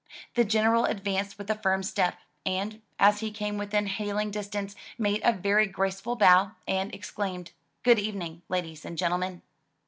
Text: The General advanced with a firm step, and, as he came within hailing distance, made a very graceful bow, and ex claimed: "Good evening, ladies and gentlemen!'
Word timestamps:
The 0.33 0.43
General 0.43 0.85
advanced 0.85 1.37
with 1.37 1.47
a 1.51 1.55
firm 1.55 1.83
step, 1.83 2.17
and, 2.43 2.81
as 2.97 3.19
he 3.19 3.29
came 3.29 3.59
within 3.59 3.85
hailing 3.85 4.31
distance, 4.31 4.75
made 4.97 5.21
a 5.23 5.31
very 5.31 5.67
graceful 5.67 6.15
bow, 6.15 6.53
and 6.67 6.91
ex 6.91 7.11
claimed: 7.11 7.51
"Good 7.83 7.99
evening, 7.99 8.41
ladies 8.49 8.83
and 8.83 8.97
gentlemen!' 8.97 9.43